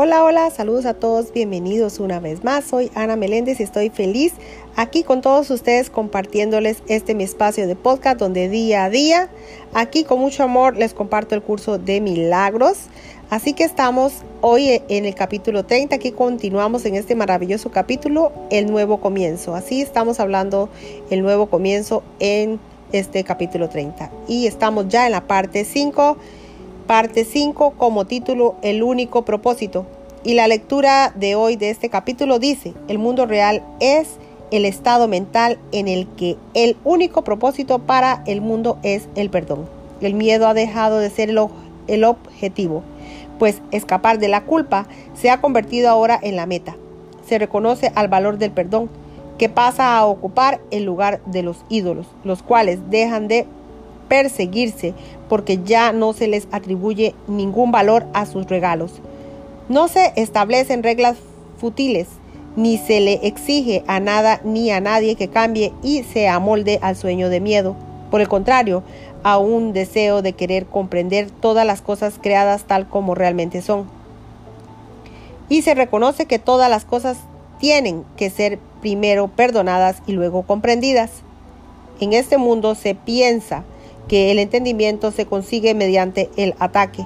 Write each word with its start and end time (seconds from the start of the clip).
Hola, 0.00 0.22
hola, 0.22 0.48
saludos 0.50 0.86
a 0.86 0.94
todos, 0.94 1.32
bienvenidos 1.32 1.98
una 1.98 2.20
vez 2.20 2.44
más. 2.44 2.64
Soy 2.64 2.88
Ana 2.94 3.16
Meléndez 3.16 3.58
y 3.58 3.64
estoy 3.64 3.90
feliz 3.90 4.32
aquí 4.76 5.02
con 5.02 5.22
todos 5.22 5.50
ustedes 5.50 5.90
compartiéndoles 5.90 6.84
este 6.86 7.16
mi 7.16 7.24
espacio 7.24 7.66
de 7.66 7.74
podcast 7.74 8.16
donde 8.16 8.48
día 8.48 8.84
a 8.84 8.90
día, 8.90 9.28
aquí 9.74 10.04
con 10.04 10.20
mucho 10.20 10.44
amor 10.44 10.76
les 10.76 10.94
comparto 10.94 11.34
el 11.34 11.42
curso 11.42 11.78
de 11.78 12.00
milagros. 12.00 12.78
Así 13.28 13.54
que 13.54 13.64
estamos 13.64 14.12
hoy 14.40 14.80
en 14.88 15.04
el 15.04 15.16
capítulo 15.16 15.64
30, 15.64 15.96
aquí 15.96 16.12
continuamos 16.12 16.84
en 16.84 16.94
este 16.94 17.16
maravilloso 17.16 17.72
capítulo, 17.72 18.30
el 18.52 18.70
nuevo 18.70 19.00
comienzo. 19.00 19.56
Así 19.56 19.82
estamos 19.82 20.20
hablando 20.20 20.68
el 21.10 21.22
nuevo 21.22 21.46
comienzo 21.46 22.04
en 22.20 22.60
este 22.92 23.24
capítulo 23.24 23.68
30. 23.68 24.12
Y 24.28 24.46
estamos 24.46 24.86
ya 24.86 25.06
en 25.06 25.10
la 25.10 25.26
parte 25.26 25.64
5 25.64 26.16
parte 26.88 27.26
5 27.26 27.74
como 27.76 28.06
título 28.06 28.56
El 28.62 28.82
único 28.82 29.22
propósito. 29.22 29.86
Y 30.28 30.34
la 30.34 30.46
lectura 30.46 31.10
de 31.16 31.36
hoy 31.36 31.56
de 31.56 31.70
este 31.70 31.88
capítulo 31.88 32.38
dice, 32.38 32.74
el 32.86 32.98
mundo 32.98 33.24
real 33.24 33.62
es 33.80 34.18
el 34.50 34.66
estado 34.66 35.08
mental 35.08 35.58
en 35.72 35.88
el 35.88 36.06
que 36.06 36.36
el 36.52 36.76
único 36.84 37.24
propósito 37.24 37.78
para 37.78 38.22
el 38.26 38.42
mundo 38.42 38.76
es 38.82 39.08
el 39.14 39.30
perdón. 39.30 39.66
El 40.02 40.12
miedo 40.12 40.46
ha 40.46 40.52
dejado 40.52 40.98
de 40.98 41.08
ser 41.08 41.30
el, 41.30 41.40
el 41.86 42.04
objetivo, 42.04 42.82
pues 43.38 43.62
escapar 43.70 44.18
de 44.18 44.28
la 44.28 44.44
culpa 44.44 44.86
se 45.14 45.30
ha 45.30 45.40
convertido 45.40 45.88
ahora 45.88 46.20
en 46.22 46.36
la 46.36 46.44
meta. 46.44 46.76
Se 47.26 47.38
reconoce 47.38 47.90
al 47.94 48.08
valor 48.08 48.36
del 48.36 48.50
perdón, 48.50 48.90
que 49.38 49.48
pasa 49.48 49.96
a 49.96 50.04
ocupar 50.04 50.60
el 50.70 50.84
lugar 50.84 51.22
de 51.24 51.42
los 51.42 51.64
ídolos, 51.70 52.06
los 52.22 52.42
cuales 52.42 52.90
dejan 52.90 53.28
de 53.28 53.46
perseguirse 54.08 54.92
porque 55.30 55.60
ya 55.64 55.94
no 55.94 56.12
se 56.12 56.28
les 56.28 56.48
atribuye 56.52 57.14
ningún 57.28 57.72
valor 57.72 58.04
a 58.12 58.26
sus 58.26 58.46
regalos. 58.46 59.00
No 59.68 59.88
se 59.88 60.12
establecen 60.16 60.82
reglas 60.82 61.18
futiles, 61.58 62.08
ni 62.56 62.78
se 62.78 63.00
le 63.00 63.26
exige 63.26 63.84
a 63.86 64.00
nada 64.00 64.40
ni 64.42 64.70
a 64.70 64.80
nadie 64.80 65.14
que 65.14 65.28
cambie 65.28 65.72
y 65.82 66.04
se 66.04 66.26
amolde 66.26 66.78
al 66.80 66.96
sueño 66.96 67.28
de 67.28 67.40
miedo. 67.40 67.76
Por 68.10 68.22
el 68.22 68.28
contrario, 68.28 68.82
a 69.22 69.36
un 69.36 69.74
deseo 69.74 70.22
de 70.22 70.32
querer 70.32 70.64
comprender 70.64 71.30
todas 71.30 71.66
las 71.66 71.82
cosas 71.82 72.14
creadas 72.20 72.64
tal 72.64 72.88
como 72.88 73.14
realmente 73.14 73.60
son. 73.60 73.90
Y 75.50 75.62
se 75.62 75.74
reconoce 75.74 76.24
que 76.24 76.38
todas 76.38 76.70
las 76.70 76.86
cosas 76.86 77.18
tienen 77.58 78.04
que 78.16 78.30
ser 78.30 78.58
primero 78.80 79.28
perdonadas 79.28 80.02
y 80.06 80.12
luego 80.12 80.42
comprendidas. 80.42 81.10
En 82.00 82.14
este 82.14 82.38
mundo 82.38 82.74
se 82.74 82.94
piensa 82.94 83.64
que 84.08 84.30
el 84.30 84.38
entendimiento 84.38 85.10
se 85.10 85.26
consigue 85.26 85.74
mediante 85.74 86.30
el 86.36 86.54
ataque. 86.58 87.04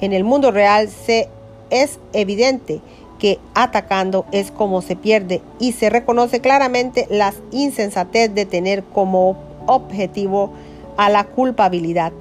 En 0.00 0.12
el 0.12 0.24
mundo 0.24 0.50
real 0.50 0.88
se 0.88 1.28
es 1.72 1.98
evidente 2.12 2.80
que 3.18 3.40
atacando 3.54 4.24
es 4.30 4.52
como 4.52 4.80
se 4.80 4.94
pierde 4.94 5.42
y 5.58 5.72
se 5.72 5.90
reconoce 5.90 6.40
claramente 6.40 7.08
la 7.10 7.34
insensatez 7.50 8.32
de 8.32 8.46
tener 8.46 8.84
como 8.84 9.36
objetivo 9.66 10.52
a 10.96 11.10
la 11.10 11.24
culpabilidad. 11.24 12.12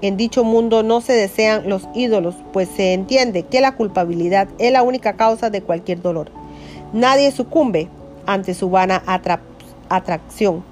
En 0.00 0.16
dicho 0.16 0.44
mundo 0.44 0.82
no 0.82 1.02
se 1.02 1.12
desean 1.12 1.68
los 1.68 1.86
ídolos, 1.94 2.34
pues 2.54 2.68
se 2.74 2.94
entiende 2.94 3.44
que 3.44 3.60
la 3.60 3.76
culpabilidad 3.76 4.48
es 4.58 4.72
la 4.72 4.82
única 4.82 5.14
causa 5.14 5.50
de 5.50 5.62
cualquier 5.62 6.00
dolor. 6.00 6.30
Nadie 6.94 7.30
sucumbe 7.30 7.88
ante 8.26 8.54
su 8.54 8.70
vana 8.70 9.02
atracción 9.88 10.64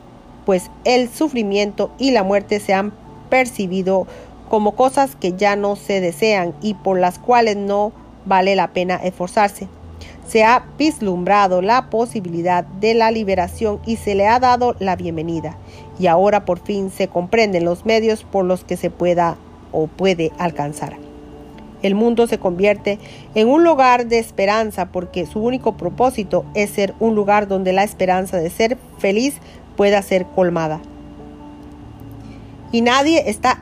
pues 0.44 0.70
el 0.84 1.09
sufrimiento 1.09 1.91
y 1.98 2.11
la 2.11 2.25
muerte 2.25 2.61
se 2.61 2.75
han 2.75 2.92
percibido 3.28 4.06
como 4.48 4.75
cosas 4.75 5.15
que 5.15 5.34
ya 5.34 5.55
no 5.55 5.77
se 5.77 6.00
desean 6.00 6.55
y 6.61 6.75
por 6.75 6.98
las 6.98 7.19
cuales 7.19 7.56
no 7.56 7.92
vale 8.24 8.56
la 8.56 8.72
pena 8.72 8.96
esforzarse. 8.96 9.68
Se 10.26 10.44
ha 10.44 10.64
vislumbrado 10.78 11.60
la 11.60 11.91
posibilidad 11.91 12.64
de 12.64 12.94
la 12.94 13.10
liberación 13.10 13.81
y 13.84 13.97
se 13.97 14.14
le 14.14 14.26
ha 14.28 14.38
dado 14.38 14.76
la 14.78 14.97
bienvenida. 14.97 15.56
Y 15.98 16.06
ahora 16.06 16.44
por 16.44 16.60
fin 16.60 16.91
se 16.91 17.09
comprenden 17.09 17.64
los 17.64 17.84
medios 17.84 18.25
por 18.25 18.44
los 18.44 18.64
que 18.64 18.76
se 18.76 18.91
pueda 18.91 19.36
o 19.72 19.86
puede 19.88 20.30
alcanzar. 20.38 20.97
El 21.82 21.94
mundo 21.94 22.26
se 22.26 22.38
convierte 22.38 22.98
en 23.34 23.48
un 23.48 23.64
lugar 23.64 24.06
de 24.06 24.19
esperanza 24.19 24.92
porque 24.92 25.26
su 25.26 25.41
único 25.41 25.76
propósito 25.76 26.44
es 26.54 26.70
ser 26.70 26.94
un 27.00 27.14
lugar 27.14 27.48
donde 27.48 27.72
la 27.72 27.84
esperanza 27.84 28.36
de 28.36 28.50
ser 28.50 28.76
feliz 28.98 29.36
pueda 29.76 30.03
ser 30.03 30.26
colmada. 30.26 30.80
Y 32.70 32.82
nadie 32.82 33.28
está 33.28 33.59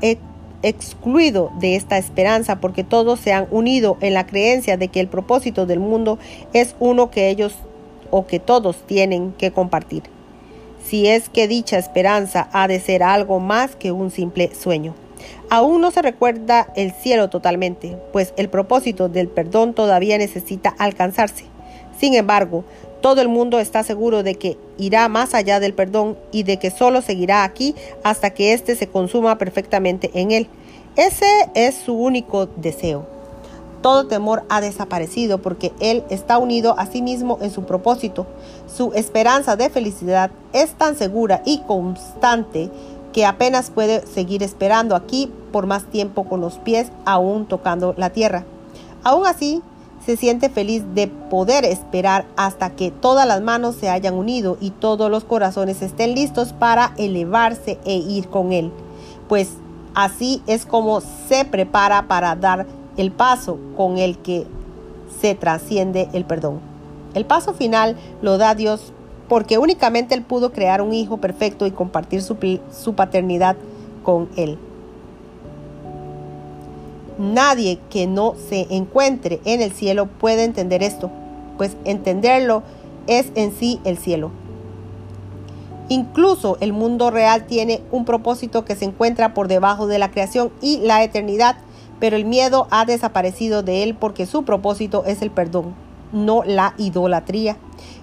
excluido 0.62 1.50
de 1.60 1.76
esta 1.76 1.98
esperanza 1.98 2.60
porque 2.60 2.84
todos 2.84 3.20
se 3.20 3.32
han 3.32 3.46
unido 3.50 3.96
en 4.00 4.14
la 4.14 4.26
creencia 4.26 4.76
de 4.76 4.88
que 4.88 5.00
el 5.00 5.08
propósito 5.08 5.66
del 5.66 5.80
mundo 5.80 6.18
es 6.52 6.74
uno 6.80 7.10
que 7.10 7.28
ellos 7.28 7.54
o 8.10 8.26
que 8.26 8.40
todos 8.40 8.86
tienen 8.86 9.32
que 9.32 9.52
compartir. 9.52 10.04
Si 10.84 11.06
es 11.06 11.28
que 11.28 11.48
dicha 11.48 11.78
esperanza 11.78 12.48
ha 12.52 12.66
de 12.68 12.80
ser 12.80 13.02
algo 13.02 13.40
más 13.40 13.76
que 13.76 13.92
un 13.92 14.10
simple 14.10 14.54
sueño. 14.54 14.94
Aún 15.50 15.80
no 15.80 15.90
se 15.90 16.02
recuerda 16.02 16.68
el 16.76 16.92
cielo 16.92 17.28
totalmente, 17.28 17.96
pues 18.12 18.32
el 18.36 18.48
propósito 18.48 19.08
del 19.08 19.28
perdón 19.28 19.74
todavía 19.74 20.16
necesita 20.18 20.74
alcanzarse. 20.78 21.44
Sin 21.98 22.14
embargo, 22.14 22.64
todo 23.00 23.20
el 23.20 23.28
mundo 23.28 23.58
está 23.60 23.82
seguro 23.82 24.22
de 24.22 24.34
que 24.34 24.56
irá 24.76 25.08
más 25.08 25.34
allá 25.34 25.60
del 25.60 25.74
perdón 25.74 26.16
y 26.32 26.42
de 26.42 26.58
que 26.58 26.70
solo 26.70 27.02
seguirá 27.02 27.44
aquí 27.44 27.74
hasta 28.02 28.30
que 28.30 28.52
éste 28.52 28.76
se 28.76 28.88
consuma 28.88 29.38
perfectamente 29.38 30.10
en 30.14 30.32
él. 30.32 30.48
Ese 30.96 31.26
es 31.54 31.76
su 31.76 31.94
único 31.94 32.46
deseo. 32.46 33.06
Todo 33.82 34.08
temor 34.08 34.42
ha 34.48 34.60
desaparecido 34.60 35.38
porque 35.38 35.72
Él 35.78 36.02
está 36.10 36.38
unido 36.38 36.74
a 36.78 36.86
sí 36.86 37.00
mismo 37.00 37.38
en 37.40 37.52
su 37.52 37.62
propósito. 37.62 38.26
Su 38.66 38.92
esperanza 38.94 39.54
de 39.54 39.70
felicidad 39.70 40.32
es 40.52 40.72
tan 40.72 40.96
segura 40.96 41.42
y 41.44 41.58
constante 41.58 42.70
que 43.12 43.24
apenas 43.24 43.70
puede 43.70 44.04
seguir 44.06 44.42
esperando 44.42 44.96
aquí 44.96 45.32
por 45.52 45.66
más 45.66 45.84
tiempo 45.84 46.24
con 46.24 46.40
los 46.40 46.58
pies 46.58 46.90
aún 47.04 47.46
tocando 47.46 47.94
la 47.96 48.10
tierra. 48.10 48.44
Aún 49.04 49.26
así, 49.26 49.62
se 50.08 50.16
siente 50.16 50.48
feliz 50.48 50.84
de 50.94 51.06
poder 51.06 51.66
esperar 51.66 52.24
hasta 52.34 52.70
que 52.70 52.90
todas 52.90 53.28
las 53.28 53.42
manos 53.42 53.76
se 53.76 53.90
hayan 53.90 54.14
unido 54.14 54.56
y 54.58 54.70
todos 54.70 55.10
los 55.10 55.22
corazones 55.24 55.82
estén 55.82 56.14
listos 56.14 56.54
para 56.54 56.94
elevarse 56.96 57.78
e 57.84 57.96
ir 57.96 58.28
con 58.28 58.54
Él. 58.54 58.72
Pues 59.28 59.50
así 59.94 60.42
es 60.46 60.64
como 60.64 61.02
se 61.02 61.44
prepara 61.44 62.08
para 62.08 62.34
dar 62.36 62.64
el 62.96 63.12
paso 63.12 63.58
con 63.76 63.98
el 63.98 64.16
que 64.16 64.46
se 65.20 65.34
trasciende 65.34 66.08
el 66.14 66.24
perdón. 66.24 66.60
El 67.12 67.26
paso 67.26 67.52
final 67.52 67.94
lo 68.22 68.38
da 68.38 68.54
Dios 68.54 68.94
porque 69.28 69.58
únicamente 69.58 70.14
Él 70.14 70.22
pudo 70.22 70.52
crear 70.52 70.80
un 70.80 70.94
hijo 70.94 71.18
perfecto 71.18 71.66
y 71.66 71.70
compartir 71.70 72.22
su, 72.22 72.94
paternidad 72.94 73.56
con 74.02 74.30
Él. 74.36 74.58
Nadie 77.18 77.80
que 77.90 78.06
no 78.06 78.34
se 78.48 78.68
encuentre 78.70 79.40
en 79.44 79.60
el 79.60 79.72
cielo 79.72 80.06
puede 80.06 80.44
entender 80.44 80.84
esto, 80.84 81.10
pues 81.56 81.76
entenderlo 81.84 82.62
es 83.08 83.26
en 83.34 83.52
sí 83.52 83.80
el 83.84 83.98
cielo. 83.98 84.30
Incluso 85.88 86.58
el 86.60 86.72
mundo 86.72 87.10
real 87.10 87.46
tiene 87.46 87.80
un 87.90 88.04
propósito 88.04 88.64
que 88.64 88.76
se 88.76 88.84
encuentra 88.84 89.34
por 89.34 89.48
debajo 89.48 89.86
de 89.86 89.98
la 89.98 90.10
creación 90.10 90.52
y 90.60 90.78
la 90.78 91.02
eternidad, 91.02 91.56
pero 91.98 92.14
el 92.14 92.24
miedo 92.24 92.68
ha 92.70 92.84
desaparecido 92.84 93.62
de 93.62 93.82
él 93.82 93.94
porque 93.94 94.26
su 94.26 94.44
propósito 94.44 95.04
es 95.06 95.22
el 95.22 95.30
perdón, 95.30 95.74
no 96.12 96.44
la 96.44 96.74
idolatría. 96.76 97.56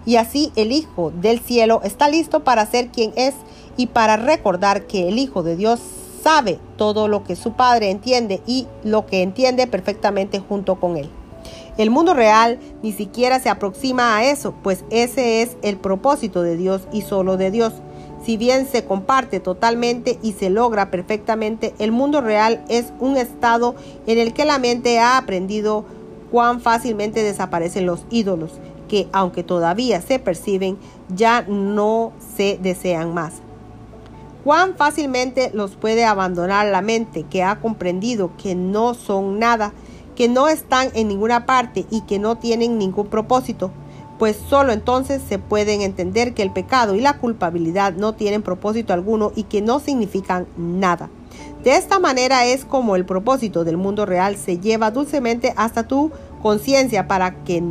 Y 0.05 0.17
así 0.17 0.51
el 0.55 0.71
Hijo 0.71 1.11
del 1.11 1.39
cielo 1.39 1.81
está 1.83 2.09
listo 2.09 2.43
para 2.43 2.65
ser 2.65 2.89
quien 2.89 3.13
es 3.15 3.35
y 3.77 3.87
para 3.87 4.17
recordar 4.17 4.87
que 4.87 5.07
el 5.07 5.19
Hijo 5.19 5.43
de 5.43 5.55
Dios 5.55 5.79
sabe 6.25 6.59
todo 6.75 7.07
lo 7.07 7.23
que 7.23 7.35
su 7.35 7.53
padre 7.53 7.91
entiende 7.91 8.41
y 8.47 8.65
lo 8.83 9.05
que 9.05 9.21
entiende 9.21 9.67
perfectamente 9.67 10.39
junto 10.39 10.79
con 10.79 10.97
él. 10.97 11.07
El 11.77 11.91
mundo 11.91 12.15
real 12.15 12.57
ni 12.81 12.93
siquiera 12.93 13.39
se 13.39 13.49
aproxima 13.49 14.17
a 14.17 14.25
eso, 14.25 14.55
pues 14.63 14.85
ese 14.89 15.43
es 15.43 15.55
el 15.61 15.77
propósito 15.77 16.41
de 16.41 16.57
Dios 16.57 16.87
y 16.91 17.03
solo 17.03 17.37
de 17.37 17.51
Dios. 17.51 17.73
Si 18.25 18.37
bien 18.37 18.65
se 18.65 18.85
comparte 18.85 19.39
totalmente 19.39 20.17
y 20.23 20.33
se 20.33 20.49
logra 20.49 20.89
perfectamente, 20.89 21.75
el 21.77 21.91
mundo 21.91 22.21
real 22.21 22.65
es 22.69 22.91
un 22.99 23.17
estado 23.17 23.75
en 24.07 24.17
el 24.17 24.33
que 24.33 24.45
la 24.45 24.57
mente 24.57 24.97
ha 24.97 25.19
aprendido 25.19 25.85
cuán 26.31 26.59
fácilmente 26.59 27.21
desaparecen 27.21 27.85
los 27.85 28.03
ídolos, 28.09 28.53
que 28.87 29.07
aunque 29.11 29.43
todavía 29.43 30.01
se 30.01 30.17
perciben, 30.17 30.79
ya 31.07 31.43
no 31.43 32.13
se 32.35 32.57
desean 32.59 33.13
más 33.13 33.43
cuán 34.45 34.75
fácilmente 34.77 35.49
los 35.55 35.75
puede 35.75 36.05
abandonar 36.05 36.67
la 36.67 36.83
mente 36.83 37.23
que 37.23 37.41
ha 37.43 37.59
comprendido 37.59 38.29
que 38.37 38.53
no 38.53 38.93
son 38.93 39.39
nada, 39.39 39.73
que 40.15 40.29
no 40.29 40.47
están 40.47 40.89
en 40.93 41.07
ninguna 41.07 41.47
parte 41.47 41.87
y 41.89 42.01
que 42.01 42.19
no 42.19 42.37
tienen 42.37 42.77
ningún 42.77 43.07
propósito, 43.07 43.71
pues 44.19 44.37
solo 44.47 44.71
entonces 44.71 45.23
se 45.27 45.39
pueden 45.39 45.81
entender 45.81 46.35
que 46.35 46.43
el 46.43 46.51
pecado 46.53 46.93
y 46.93 47.01
la 47.01 47.17
culpabilidad 47.17 47.93
no 47.93 48.13
tienen 48.13 48.43
propósito 48.43 48.93
alguno 48.93 49.31
y 49.35 49.43
que 49.43 49.63
no 49.63 49.79
significan 49.79 50.45
nada. 50.57 51.09
De 51.63 51.75
esta 51.75 51.97
manera 51.97 52.45
es 52.45 52.65
como 52.65 52.95
el 52.95 53.03
propósito 53.03 53.63
del 53.63 53.77
mundo 53.77 54.05
real 54.05 54.37
se 54.37 54.59
lleva 54.59 54.91
dulcemente 54.91 55.55
hasta 55.57 55.87
tu 55.87 56.11
conciencia 56.43 57.07
para 57.07 57.43
que 57.43 57.63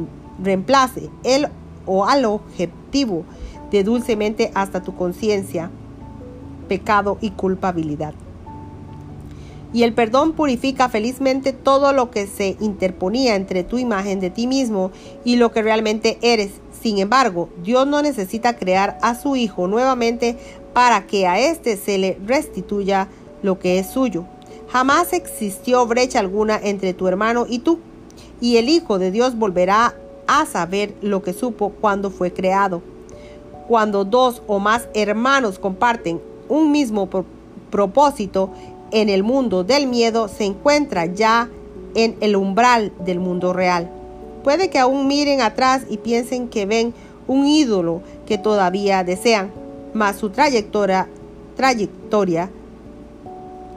reemplace 0.42 1.08
el 1.22 1.46
o 1.86 2.04
al 2.04 2.24
objetivo 2.24 3.24
de 3.70 3.84
dulcemente 3.84 4.50
hasta 4.56 4.82
tu 4.82 4.96
conciencia, 4.96 5.70
pecado 6.64 7.18
y 7.20 7.30
culpabilidad. 7.30 8.14
Y 9.74 9.82
el 9.82 9.92
perdón 9.92 10.34
purifica 10.34 10.88
felizmente 10.88 11.52
todo 11.52 11.92
lo 11.92 12.12
que 12.12 12.28
se 12.28 12.56
interponía 12.60 13.34
entre 13.34 13.64
tu 13.64 13.76
imagen 13.76 14.20
de 14.20 14.30
ti 14.30 14.46
mismo 14.46 14.92
y 15.24 15.34
lo 15.34 15.50
que 15.50 15.62
realmente 15.62 16.16
eres. 16.22 16.52
Sin 16.80 16.98
embargo, 16.98 17.48
Dios 17.64 17.84
no 17.84 18.00
necesita 18.00 18.56
crear 18.56 18.98
a 19.02 19.16
su 19.16 19.34
Hijo 19.34 19.66
nuevamente 19.66 20.38
para 20.72 21.08
que 21.08 21.26
a 21.26 21.40
éste 21.40 21.76
se 21.76 21.98
le 21.98 22.18
restituya 22.24 23.08
lo 23.42 23.58
que 23.58 23.80
es 23.80 23.88
suyo. 23.90 24.26
Jamás 24.68 25.12
existió 25.12 25.84
brecha 25.86 26.20
alguna 26.20 26.56
entre 26.62 26.94
tu 26.94 27.08
hermano 27.08 27.46
y 27.48 27.58
tú, 27.58 27.80
y 28.40 28.58
el 28.58 28.68
Hijo 28.68 29.00
de 29.00 29.10
Dios 29.10 29.36
volverá 29.36 29.96
a 30.28 30.46
saber 30.46 30.94
lo 31.02 31.22
que 31.22 31.32
supo 31.32 31.70
cuando 31.80 32.10
fue 32.10 32.32
creado. 32.32 32.80
Cuando 33.66 34.04
dos 34.04 34.42
o 34.46 34.60
más 34.60 34.88
hermanos 34.94 35.58
comparten 35.58 36.20
un 36.48 36.70
mismo 36.70 37.08
propósito 37.70 38.50
en 38.90 39.08
el 39.08 39.22
mundo 39.22 39.64
del 39.64 39.86
miedo, 39.86 40.28
se 40.28 40.44
encuentra 40.44 41.06
ya 41.06 41.48
en 41.94 42.16
el 42.20 42.36
umbral 42.36 42.92
del 43.04 43.20
mundo 43.20 43.52
real. 43.52 43.90
Puede 44.42 44.70
que 44.70 44.78
aún 44.78 45.06
miren 45.06 45.40
atrás 45.40 45.82
y 45.88 45.98
piensen 45.98 46.48
que 46.48 46.66
ven 46.66 46.94
un 47.26 47.46
ídolo 47.46 48.02
que 48.26 48.38
todavía 48.38 49.04
desean, 49.04 49.50
mas 49.94 50.16
su 50.16 50.30
trayectoria, 50.30 51.08
trayectoria 51.56 52.50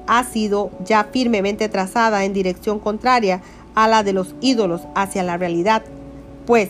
ha 0.08 0.24
sido 0.24 0.72
ya 0.84 1.06
firmemente 1.06 1.70
trazada 1.70 2.26
en 2.26 2.34
dirección 2.34 2.80
contraria 2.80 3.42
a 3.76 3.88
la 3.88 4.04
de 4.04 4.14
los 4.14 4.36
ídolos 4.42 4.82
hacia 4.96 5.24
la 5.24 5.38
realidad 5.38 5.84
pues 6.48 6.70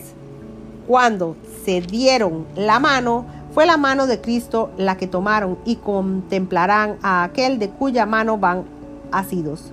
cuando 0.86 1.36
se 1.64 1.80
dieron 1.80 2.46
la 2.56 2.80
mano, 2.80 3.24
fue 3.58 3.66
la 3.66 3.76
mano 3.76 4.06
de 4.06 4.20
Cristo 4.20 4.70
la 4.76 4.96
que 4.96 5.08
tomaron 5.08 5.58
y 5.64 5.74
contemplarán 5.74 6.96
a 7.02 7.24
aquel 7.24 7.58
de 7.58 7.70
cuya 7.70 8.06
mano 8.06 8.38
van 8.38 8.62
asidos. 9.10 9.72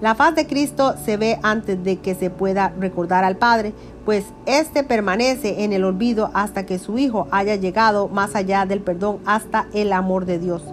La 0.00 0.16
faz 0.16 0.34
de 0.34 0.48
Cristo 0.48 0.96
se 1.04 1.16
ve 1.16 1.38
antes 1.44 1.84
de 1.84 1.98
que 1.98 2.16
se 2.16 2.28
pueda 2.28 2.72
recordar 2.76 3.22
al 3.22 3.36
Padre, 3.36 3.72
pues 4.04 4.24
éste 4.46 4.82
permanece 4.82 5.62
en 5.62 5.72
el 5.72 5.84
olvido 5.84 6.32
hasta 6.34 6.66
que 6.66 6.80
su 6.80 6.98
Hijo 6.98 7.28
haya 7.30 7.54
llegado 7.54 8.08
más 8.08 8.34
allá 8.34 8.66
del 8.66 8.80
perdón 8.80 9.20
hasta 9.24 9.68
el 9.72 9.92
amor 9.92 10.26
de 10.26 10.40
Dios. 10.40 10.64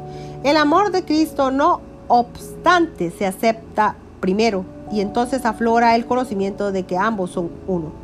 El 0.43 0.57
amor 0.57 0.89
de 0.89 1.05
Cristo 1.05 1.51
no 1.51 1.81
obstante 2.07 3.11
se 3.11 3.27
acepta 3.27 3.97
primero 4.19 4.65
y 4.91 5.01
entonces 5.01 5.45
aflora 5.45 5.95
el 5.95 6.07
conocimiento 6.07 6.71
de 6.71 6.87
que 6.87 6.97
ambos 6.97 7.29
son 7.29 7.51
uno. 7.67 8.02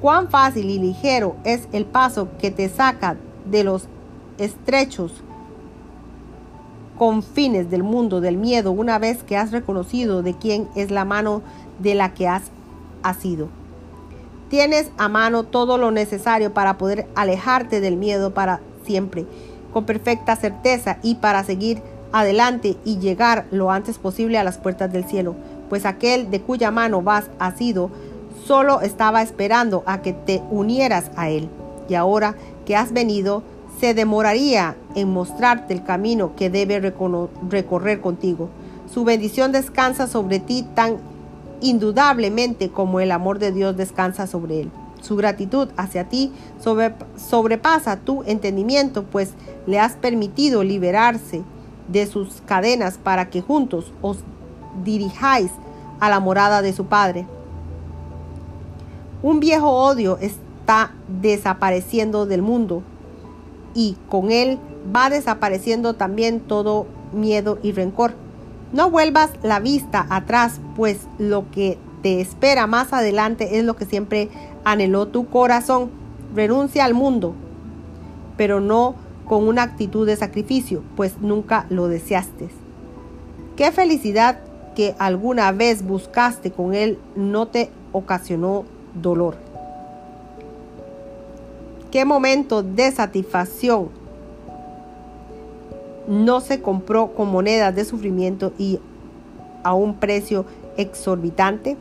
Cuán 0.00 0.30
fácil 0.30 0.70
y 0.70 0.78
ligero 0.78 1.36
es 1.44 1.68
el 1.72 1.84
paso 1.84 2.28
que 2.38 2.50
te 2.50 2.70
saca 2.70 3.16
de 3.44 3.64
los 3.64 3.84
estrechos 4.38 5.12
confines 6.96 7.70
del 7.70 7.82
mundo 7.82 8.20
del 8.22 8.38
miedo 8.38 8.72
una 8.72 8.98
vez 8.98 9.22
que 9.22 9.36
has 9.36 9.52
reconocido 9.52 10.22
de 10.22 10.34
quién 10.34 10.68
es 10.74 10.90
la 10.90 11.04
mano 11.04 11.42
de 11.78 11.94
la 11.94 12.14
que 12.14 12.28
has 12.28 12.50
sido. 13.20 13.48
Tienes 14.48 14.90
a 14.96 15.08
mano 15.08 15.44
todo 15.44 15.76
lo 15.76 15.90
necesario 15.90 16.52
para 16.54 16.78
poder 16.78 17.06
alejarte 17.14 17.80
del 17.80 17.96
miedo 17.96 18.32
para 18.32 18.60
siempre, 18.84 19.26
con 19.72 19.84
perfecta 19.84 20.34
certeza 20.34 20.98
y 21.02 21.16
para 21.16 21.44
seguir 21.44 21.82
adelante 22.12 22.76
y 22.84 22.98
llegar 22.98 23.46
lo 23.50 23.70
antes 23.70 23.98
posible 23.98 24.38
a 24.38 24.44
las 24.44 24.58
puertas 24.58 24.92
del 24.92 25.04
cielo 25.04 25.36
pues 25.70 25.86
aquel 25.86 26.30
de 26.30 26.42
cuya 26.42 26.70
mano 26.70 27.00
vas 27.00 27.30
sido 27.56 27.90
solo 28.46 28.80
estaba 28.80 29.22
esperando 29.22 29.82
a 29.86 30.02
que 30.02 30.12
te 30.12 30.42
unieras 30.50 31.10
a 31.16 31.28
él. 31.28 31.48
Y 31.88 31.94
ahora 31.94 32.36
que 32.64 32.76
has 32.76 32.92
venido, 32.92 33.42
se 33.80 33.94
demoraría 33.94 34.76
en 34.94 35.12
mostrarte 35.12 35.72
el 35.72 35.82
camino 35.82 36.36
que 36.36 36.50
debe 36.50 36.80
recorrer 37.48 38.00
contigo. 38.00 38.48
Su 38.92 39.04
bendición 39.04 39.52
descansa 39.52 40.06
sobre 40.06 40.38
ti 40.38 40.66
tan 40.74 40.98
indudablemente 41.60 42.70
como 42.70 43.00
el 43.00 43.12
amor 43.12 43.38
de 43.38 43.52
Dios 43.52 43.76
descansa 43.76 44.26
sobre 44.26 44.62
él. 44.62 44.70
Su 45.00 45.16
gratitud 45.16 45.68
hacia 45.76 46.08
ti 46.08 46.32
sobrepasa 47.16 47.96
tu 47.96 48.22
entendimiento, 48.24 49.04
pues 49.04 49.32
le 49.66 49.78
has 49.78 49.94
permitido 49.94 50.62
liberarse 50.62 51.42
de 51.88 52.06
sus 52.06 52.42
cadenas 52.46 52.98
para 52.98 53.30
que 53.30 53.40
juntos 53.40 53.92
os 54.02 54.18
dirijáis 54.84 55.50
a 56.00 56.10
la 56.10 56.20
morada 56.20 56.60
de 56.60 56.72
su 56.72 56.86
Padre. 56.86 57.26
Un 59.22 59.38
viejo 59.38 59.70
odio 59.70 60.16
está 60.18 60.92
desapareciendo 61.20 62.24
del 62.24 62.40
mundo 62.40 62.82
y 63.74 63.96
con 64.08 64.30
él 64.30 64.58
va 64.94 65.10
desapareciendo 65.10 65.94
también 65.94 66.40
todo 66.40 66.86
miedo 67.12 67.58
y 67.62 67.72
rencor. 67.72 68.14
No 68.72 68.90
vuelvas 68.90 69.30
la 69.42 69.60
vista 69.60 70.06
atrás, 70.08 70.60
pues 70.74 71.06
lo 71.18 71.50
que 71.50 71.76
te 72.02 72.20
espera 72.20 72.66
más 72.66 72.94
adelante 72.94 73.58
es 73.58 73.64
lo 73.64 73.76
que 73.76 73.84
siempre 73.84 74.30
anheló 74.64 75.08
tu 75.08 75.26
corazón. 75.26 75.90
Renuncia 76.34 76.86
al 76.86 76.94
mundo, 76.94 77.34
pero 78.38 78.60
no 78.60 78.94
con 79.26 79.46
una 79.46 79.64
actitud 79.64 80.06
de 80.06 80.16
sacrificio, 80.16 80.82
pues 80.96 81.20
nunca 81.20 81.66
lo 81.68 81.88
deseaste. 81.88 82.48
Qué 83.56 83.70
felicidad 83.70 84.38
que 84.74 84.94
alguna 84.98 85.52
vez 85.52 85.82
buscaste 85.84 86.52
con 86.52 86.72
Él 86.74 86.98
no 87.16 87.48
te 87.48 87.70
ocasionó 87.92 88.64
dolor. 88.94 89.36
¿Qué 91.90 92.04
momento 92.04 92.62
de 92.62 92.90
satisfacción 92.92 93.88
no 96.06 96.40
se 96.40 96.60
compró 96.60 97.08
con 97.14 97.30
monedas 97.30 97.74
de 97.74 97.84
sufrimiento 97.84 98.52
y 98.58 98.78
a 99.62 99.74
un 99.74 99.94
precio 99.94 100.44
exorbitante? 100.76 101.76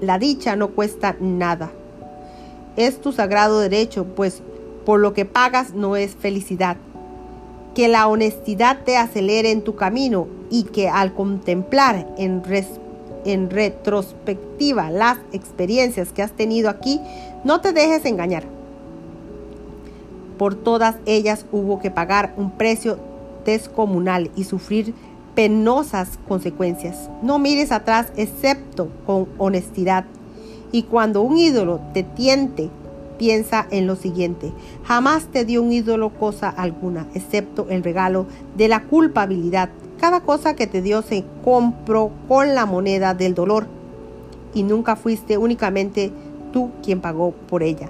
La 0.00 0.18
dicha 0.18 0.54
no 0.54 0.68
cuesta 0.68 1.16
nada. 1.20 1.70
Es 2.76 3.00
tu 3.00 3.12
sagrado 3.12 3.58
derecho, 3.58 4.04
pues 4.04 4.42
por 4.86 5.00
lo 5.00 5.12
que 5.12 5.24
pagas 5.24 5.74
no 5.74 5.96
es 5.96 6.14
felicidad 6.14 6.76
que 7.78 7.86
la 7.86 8.08
honestidad 8.08 8.82
te 8.84 8.96
acelere 8.96 9.52
en 9.52 9.62
tu 9.62 9.76
camino 9.76 10.26
y 10.50 10.64
que 10.64 10.88
al 10.88 11.14
contemplar 11.14 12.08
en, 12.18 12.42
en 13.28 13.50
retrospectiva 13.50 14.90
las 14.90 15.18
experiencias 15.32 16.12
que 16.12 16.22
has 16.22 16.32
tenido 16.32 16.70
aquí, 16.70 17.00
no 17.44 17.60
te 17.60 17.72
dejes 17.72 18.04
engañar. 18.04 18.44
Por 20.38 20.54
todas 20.54 20.96
ellas 21.04 21.44
hubo 21.52 21.78
que 21.78 21.90
pagar 21.90 22.32
un 22.36 22.52
precio 22.52 22.98
descomunal 23.44 24.30
y 24.34 24.44
sufrir 24.44 24.94
penosas 25.34 26.18
consecuencias. 26.26 27.10
No 27.22 27.38
mires 27.38 27.70
atrás 27.70 28.12
excepto 28.16 28.88
con 29.04 29.28
honestidad. 29.36 30.04
Y 30.72 30.84
cuando 30.84 31.22
un 31.22 31.36
ídolo 31.36 31.80
te 31.92 32.02
tiente 32.02 32.70
piensa 33.18 33.66
en 33.70 33.86
lo 33.86 33.96
siguiente, 33.96 34.52
jamás 34.84 35.26
te 35.26 35.44
dio 35.44 35.62
un 35.62 35.72
ídolo 35.72 36.10
cosa 36.10 36.48
alguna, 36.48 37.06
excepto 37.14 37.66
el 37.68 37.82
regalo 37.82 38.26
de 38.56 38.68
la 38.68 38.84
culpabilidad. 38.84 39.70
Cada 40.00 40.20
cosa 40.20 40.54
que 40.54 40.66
te 40.66 40.80
dio 40.80 41.02
se 41.02 41.24
compró 41.44 42.12
con 42.28 42.54
la 42.54 42.66
moneda 42.66 43.14
del 43.14 43.34
dolor 43.34 43.66
y 44.54 44.62
nunca 44.62 44.94
fuiste 44.96 45.38
únicamente 45.38 46.12
tú 46.52 46.70
quien 46.82 47.00
pagó 47.00 47.32
por 47.32 47.62
ella. 47.62 47.88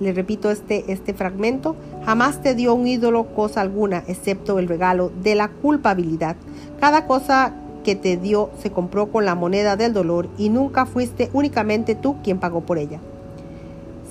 Le 0.00 0.12
repito 0.12 0.50
este, 0.50 0.92
este 0.92 1.14
fragmento, 1.14 1.76
jamás 2.04 2.42
te 2.42 2.54
dio 2.54 2.74
un 2.74 2.86
ídolo 2.86 3.26
cosa 3.34 3.60
alguna, 3.60 4.04
excepto 4.06 4.58
el 4.58 4.68
regalo 4.68 5.10
de 5.22 5.34
la 5.34 5.48
culpabilidad. 5.48 6.36
Cada 6.80 7.06
cosa 7.06 7.54
que 7.84 7.94
te 7.94 8.16
dio 8.16 8.50
se 8.60 8.70
compró 8.70 9.10
con 9.10 9.24
la 9.24 9.34
moneda 9.34 9.76
del 9.76 9.92
dolor 9.92 10.28
y 10.38 10.50
nunca 10.50 10.86
fuiste 10.86 11.30
únicamente 11.32 11.94
tú 11.94 12.16
quien 12.22 12.38
pagó 12.38 12.60
por 12.62 12.78
ella. 12.78 13.00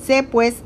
Sé 0.04 0.22
pues 0.22 0.62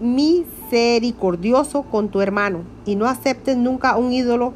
misericordioso 0.00 1.82
con 1.82 2.08
tu 2.08 2.20
hermano 2.20 2.60
y 2.86 2.96
no 2.96 3.06
aceptes 3.06 3.56
nunca 3.56 3.96
un 3.96 4.12
ídolo 4.12 4.54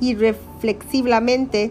irreflexiblemente, 0.00 1.70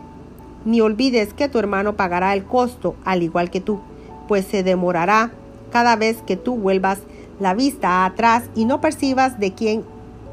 ni 0.65 0.81
olvides 0.81 1.33
que 1.33 1.49
tu 1.49 1.59
hermano 1.59 1.95
pagará 1.95 2.33
el 2.33 2.45
costo 2.45 2.95
al 3.05 3.23
igual 3.23 3.49
que 3.49 3.61
tú, 3.61 3.79
pues 4.27 4.45
se 4.45 4.63
demorará 4.63 5.31
cada 5.71 5.95
vez 5.95 6.21
que 6.25 6.35
tú 6.35 6.55
vuelvas 6.55 6.99
la 7.39 7.53
vista 7.53 8.05
atrás 8.05 8.43
y 8.55 8.65
no 8.65 8.81
percibas 8.81 9.39
de 9.39 9.53
quién 9.53 9.83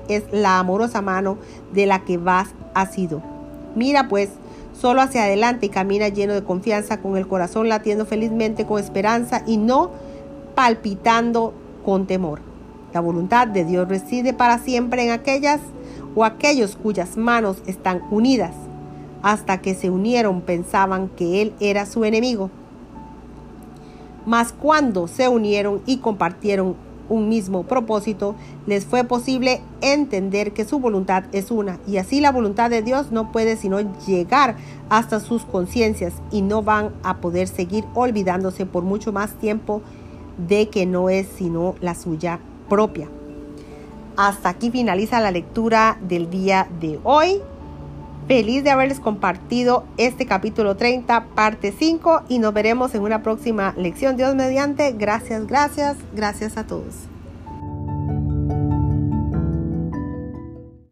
es 0.09 0.25
la 0.33 0.59
amorosa 0.59 1.03
mano 1.03 1.39
de 1.73 1.87
la 1.87 2.05
que 2.05 2.19
vas 2.19 2.49
sido. 2.85 3.23
Mira 3.75 4.09
pues 4.09 4.29
solo 4.79 5.01
hacia 5.01 5.25
adelante 5.25 5.67
y 5.67 5.69
camina 5.71 6.09
lleno 6.09 6.35
de 6.35 6.45
confianza, 6.45 7.01
con 7.01 7.17
el 7.17 7.27
corazón 7.27 7.69
latiendo 7.69 8.05
felizmente 8.05 8.67
con 8.67 8.79
esperanza 8.79 9.43
y 9.47 9.57
no 9.57 9.91
palpitando 10.55 11.55
con 11.85 12.07
temor. 12.07 12.41
La 12.93 13.01
voluntad 13.01 13.47
de 13.47 13.65
Dios 13.65 13.89
reside 13.89 14.35
para 14.35 14.59
siempre 14.59 15.05
en 15.05 15.11
aquellas 15.11 15.61
o 16.17 16.25
aquellos 16.25 16.75
cuyas 16.75 17.17
manos 17.17 17.59
están 17.67 18.03
unidas. 18.11 18.55
hasta 19.23 19.61
que 19.61 19.75
se 19.75 19.91
unieron 19.91 20.41
pensaban 20.41 21.09
que 21.09 21.43
él 21.43 21.53
era 21.59 21.85
su 21.85 22.05
enemigo. 22.05 22.49
Mas 24.25 24.53
cuando 24.53 25.09
se 25.09 25.29
unieron 25.29 25.83
y 25.85 25.97
compartieron 25.97 26.77
un 27.09 27.29
mismo 27.29 27.65
propósito, 27.65 28.37
les 28.67 28.85
fue 28.85 29.03
posible 29.03 29.63
entender 29.81 30.53
que 30.53 30.65
su 30.65 30.79
voluntad 30.79 31.25
es 31.33 31.51
una, 31.51 31.81
y 31.89 31.97
así 31.97 32.21
la 32.21 32.31
voluntad 32.31 32.71
de 32.71 32.83
Dios 32.83 33.11
no 33.11 33.33
puede 33.33 33.57
sino 33.57 33.81
llegar 34.07 34.57
hasta 34.91 35.19
sus 35.19 35.45
conciencias 35.45 36.15
y 36.31 36.43
no 36.43 36.63
van 36.63 36.93
a 37.03 37.17
poder 37.17 37.49
seguir 37.49 37.85
olvidándose 37.95 38.65
por 38.65 38.85
mucho 38.85 39.13
más 39.13 39.35
tiempo 39.39 39.83
de 40.49 40.69
que 40.69 40.87
no 40.87 41.09
es 41.09 41.27
sino 41.37 41.75
la 41.81 41.95
suya 41.95 42.39
propia. 42.69 43.09
Hasta 44.17 44.49
aquí 44.49 44.71
finaliza 44.71 45.21
la 45.21 45.31
lectura 45.31 45.99
del 46.01 46.31
día 46.31 46.69
de 46.81 46.99
hoy. 47.05 47.41
Feliz 48.27 48.65
de 48.65 48.71
haberles 48.71 48.99
compartido 48.99 49.85
este 49.99 50.27
capítulo 50.27 50.77
30, 50.77 51.27
parte 51.35 51.73
5, 51.73 52.23
y 52.29 52.41
nos 52.41 52.53
veremos 52.53 52.95
en 52.95 53.03
una 53.03 53.23
próxima 53.23 53.73
lección. 53.77 54.17
Dios 54.17 54.35
mediante. 54.35 54.93
Gracias, 54.93 55.47
gracias, 55.47 55.97
gracias 56.13 56.57
a 56.57 56.67
todos. 56.67 57.16